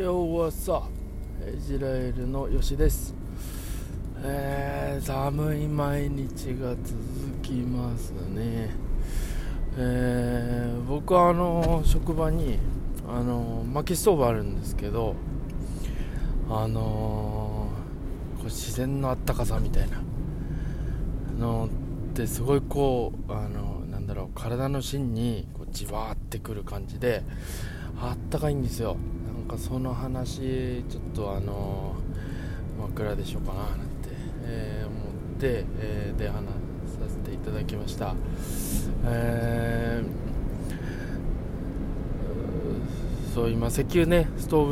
[0.00, 0.82] ようさ。
[1.46, 3.14] イスラエルの吉です、
[4.22, 6.94] えー、寒い毎日が続
[7.42, 8.74] きますね、
[9.76, 12.58] えー、僕はあの職場に
[13.06, 15.16] あの薪ストーブあるんですけど
[16.48, 17.68] あの
[18.38, 20.00] こう自然のあったかさみたいな
[21.38, 21.68] の
[22.10, 27.22] ってすごいこうあのなんだろう体の芯にこうじわーってくる感じで
[28.00, 28.96] あったかいんですよ。
[29.44, 31.94] かその話ちょっとあの
[32.80, 34.10] 枕でしょうかななんて、
[34.44, 35.00] えー、思っ
[35.38, 36.40] て、えーで話さ
[37.08, 38.14] せていただきました、
[39.04, 40.24] えー
[43.34, 44.68] そう今石油ねストー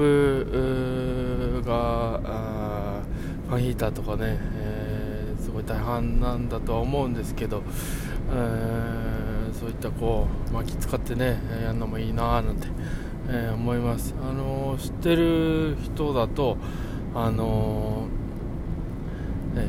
[1.63, 3.03] ブがー
[3.49, 7.65] ファンヒーターとかね、えーすごい大半なんだとは思うんですけど、
[8.31, 12.69] えーそういったこう薪使ってねやるのもいいなーなんて、
[13.29, 16.57] えー思います、あのー知ってる人だと
[17.15, 19.69] あのーえ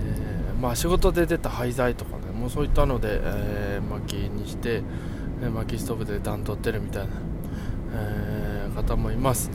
[0.57, 4.81] ーまあ、仕事で出た廃材とかねもうそういったので、えー薪にして、
[5.41, 7.09] えー薪ストーブで暖取ってるみたいな、
[7.95, 9.51] えー方もいます、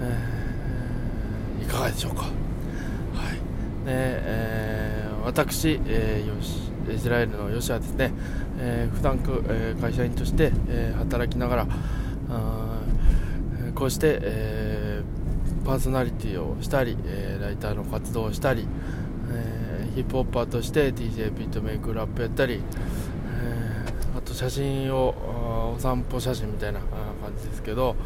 [0.00, 2.22] えーいかがでしょうか。
[2.22, 2.30] はい。
[3.84, 8.12] でえー私、えーよしイスラエルのヨシはですね、
[8.60, 11.66] えー普段く、えー会社員として、えー働きながら
[12.30, 12.75] あ
[13.76, 15.26] こうして、えー
[15.66, 18.66] パーソナリティをしたり、えーライターの活動をしたり、
[19.30, 27.96] えーヒップホッパーとして DJ ビートメイクラップやったり、えーあと写真をお散歩写真みたいな感じですけど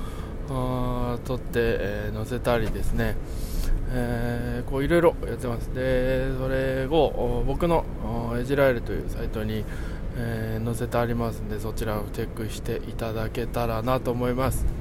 [0.49, 3.15] あ撮って、えー載せたりですね、
[3.93, 5.67] えーこういろいろやってます。
[5.75, 7.85] でそれを僕の
[8.39, 9.65] エジラエルというサイトに、
[10.17, 14.80] えー載せてありますんでそちらをチェックしていただけたらなと思います。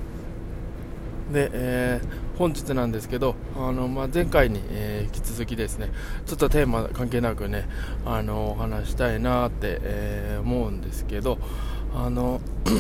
[1.31, 5.89] で、えー本日なんですけどあの、まあ、前回に、えー引き続きですね
[6.25, 7.67] ちょっとテーマ関係なくね
[8.05, 11.37] あのお話したいなって、えー思うんですけど
[11.93, 12.39] あの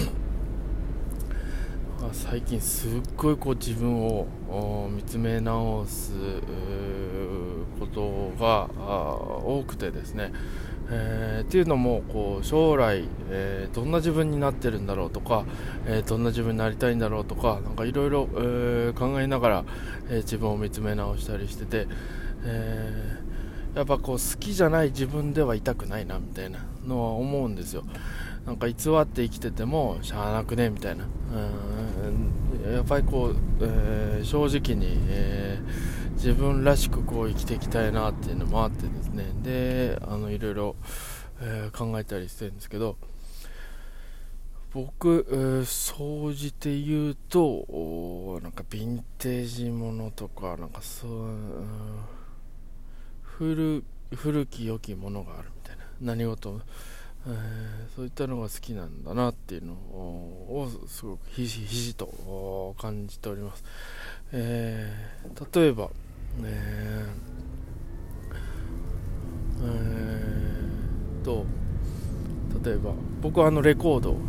[2.13, 4.27] 最近すっごいこう自分を
[4.89, 6.13] 見つめ直す
[7.79, 8.69] ことが
[9.43, 10.31] 多くてですね、
[10.91, 15.45] えーっていうのもこう将来、えーどんな自分になってるんだろうとか、
[15.85, 18.25] えーどんな自分になりたいんだろうとかなんかいろいろ
[18.95, 19.65] 考えながら、
[20.09, 21.87] え自分を見つめ直したりしてて、
[22.43, 23.29] えー
[23.75, 27.83] やっぱこう好きじゃない自分ではいたくないなみたいなのは思うんですよ。
[28.47, 31.05] なんか偽って生きててもしゃあなくねみたいな。
[32.65, 35.78] うんやっぱりこう、え正直に、えー
[36.19, 39.23] 自分らしくこう生きていきたいなっていうのもあってですね。
[39.41, 40.75] であのいろいろ、
[41.41, 42.97] え考えたりしてるんですけど
[44.73, 51.69] 僕、えー総じて言うとなんかヴィンテージものとかなんかそう、うん
[53.23, 56.59] 古古き良きものがあるみたいな何事も、
[57.27, 63.63] えーそういったのが好きなんだなっていうのをすごくひしひしと感じております、
[64.33, 65.89] えー例えば、
[66.43, 67.05] え。
[69.59, 71.45] ーえーと
[72.63, 72.91] 例えば
[73.21, 74.19] 僕はあのレコード、うん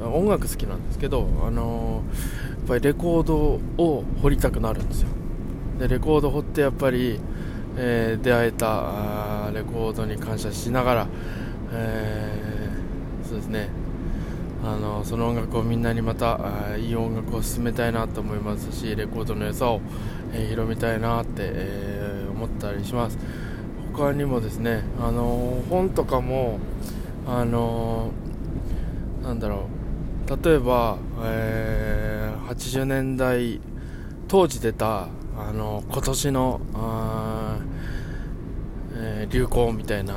[0.00, 5.08] 音楽好きなんですけど、あのーやっぱりレコードを掘りたくなるんですよ。
[5.78, 7.18] でレコード掘ってやっぱり、
[7.76, 11.06] えー出会えたレコードに感謝しながら、
[11.72, 13.70] えーそうですね。
[14.64, 19.80] あのその音楽をみんなにまたいい音楽を進めたいなと思いますしレコードの良さを、
[20.32, 23.18] えー広めたいなって、えー思ったりします。
[23.92, 26.60] 他にもですねあの本とかも
[27.26, 28.12] あの
[29.22, 29.68] なんだろ
[30.28, 30.44] う。
[30.44, 33.60] 例えば、えー80年代
[34.26, 37.58] 当時出たあの今年のあ、
[38.94, 40.16] えー流行みたいな、う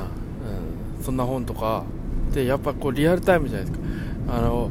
[1.00, 1.84] ん、そんな本とか
[2.32, 3.84] でやっぱこうリアルタイムじゃないですか。
[4.28, 4.70] あの、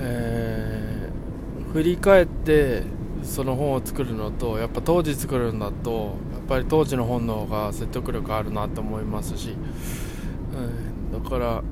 [0.00, 0.92] えー
[1.72, 2.82] 振り返って
[3.22, 9.56] その本を作るのとやっぱ当時作るんだとやっぱり当時の本の方が説得力あるなと思いますし、
[11.12, 11.62] うん、だからや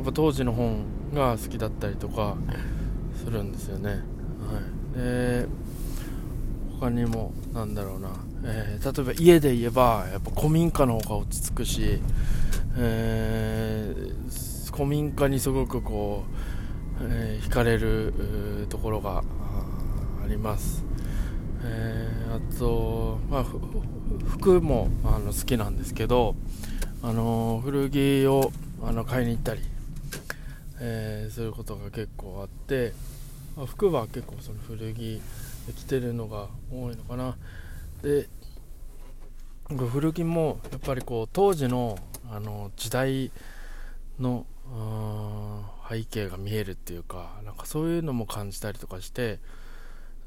[0.00, 0.84] っぱ当時の本
[1.14, 2.36] が好きだったりとか
[3.22, 3.96] するんですよね、は
[4.96, 5.46] い、で
[6.80, 8.08] 他にもなんだろうな、
[8.44, 12.00] えー例えば家で言えばやっぱ古民家の方が落ち着くし、
[12.76, 13.39] えー
[14.80, 16.24] 古民家にすごくこ
[17.02, 18.14] う、えー惹かれる
[18.70, 19.22] ところが
[20.24, 20.82] あります、
[21.62, 23.44] えーあと、まあ、
[24.26, 26.34] 服もあの好きなんですけど、
[27.02, 29.60] あの古着をあの買いに行ったり、
[30.80, 32.94] えーすることが結構あって、
[33.58, 35.20] ま服は結構その古着
[35.76, 37.36] 着てるのが多いのかな。
[38.02, 38.28] で
[39.68, 41.98] 古着もやっぱりこう当時の
[42.32, 43.30] あの時代
[44.20, 44.46] の
[45.88, 49.40] 背景が見えるっていうかなんかそういうのも感じたりとかして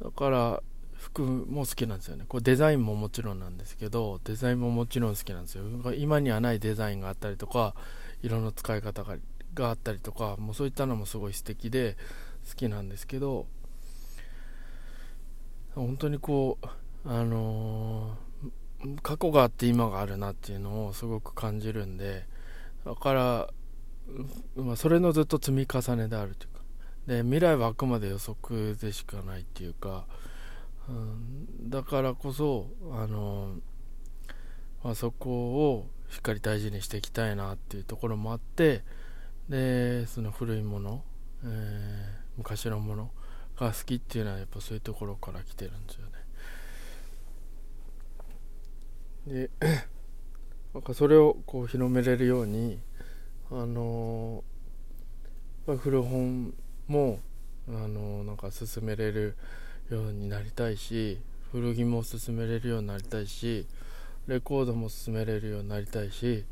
[0.02, 0.64] だから
[0.96, 2.26] 服も好きなんですよね。
[2.28, 5.66] こうデザインももちろんなんですけどデザインももちろん好きなんですよ。
[5.98, 7.76] 今にはないデザインがあったりとか
[8.22, 9.18] 色の使い方が
[9.54, 11.98] があったりとかもうそういったのもすごい素敵で
[12.50, 13.46] 好きなんですけど
[15.76, 16.68] 本当にこう
[17.06, 22.26] あのー、過去があって今があるなっていうのをすごく感じるんで
[22.86, 23.50] だから、
[24.56, 26.64] まあ、それのずっと積み重ねであるというか。
[27.08, 30.06] で未来はあくまで予測でしかないっていうか、
[30.88, 33.56] うん、だからこそあの、
[34.84, 38.84] まあ、そこをしっかり大事にしていきたいなっていうところもあって
[39.50, 41.04] でその古いもの、
[41.44, 41.52] えー、
[42.38, 43.12] 昔のもの
[43.58, 46.14] が好きっていうのはやっぱそういうところから来てるんですよね。
[49.28, 49.50] で
[50.94, 52.80] それをこう広めれるように
[53.56, 56.54] あのー、古本
[56.88, 57.20] も
[57.68, 59.38] あの、なんか進めれる
[59.92, 61.20] ようになりたいし
[61.52, 63.68] 古着も進めれるようになりたいし
[64.28, 66.46] レコードも進めれるようになりたいし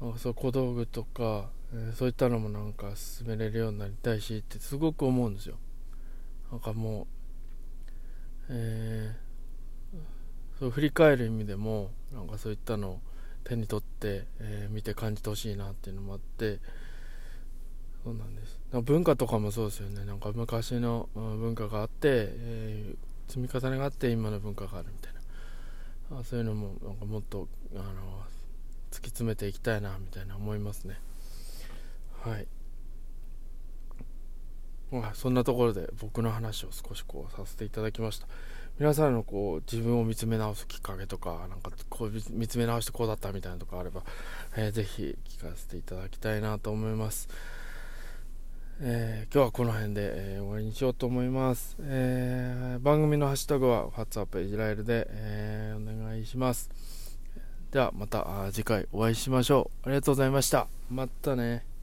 [0.00, 5.56] なんかそう小道具とか、えー、そういったのもなんか進めれるようになりたいしってすごく思うんですよ。
[6.50, 7.06] なんかもう
[8.48, 13.00] えー、そう振り返る意味でもなんかそういったのを
[13.46, 16.58] 手に取って、えー、見て感じてほしいなっていうのもあって
[18.04, 18.60] そうなんです。
[18.82, 20.04] 文化とかもそうですよね。
[20.04, 25.12] なんか昔の文化があって、えー、積み重ねがあって今の文化があるみたい
[26.10, 26.20] な。
[26.20, 27.82] あそういうのもなんかもっとあの
[28.92, 31.00] 突き詰めていきたいなみたいな思いますね。
[32.22, 32.46] はい。
[34.92, 38.28] まあ、そんなところで僕の話を少しこうさせていただきました。
[38.78, 44.02] 皆さんのこう自分を見つめ直すきっかけとかなんかこう見つめ直してこうだったみたいなとかあれば、
[44.54, 47.28] えー、ぜひ聞かせていただきたいなと思います、
[48.80, 56.70] えー、今日はこの辺で、えー、終わりにしようと思います、えー、番組のハッシュタグは WhatsApp イジラエルで、えお願いします。
[57.70, 59.86] ではまた次回お会いしましょう。
[59.86, 60.66] ありがとうございました。
[60.90, 61.75] またね。